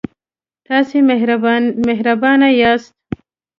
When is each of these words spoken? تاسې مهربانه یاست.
تاسې 0.67 0.97
مهربانه 1.89 2.49
یاست. 2.61 2.93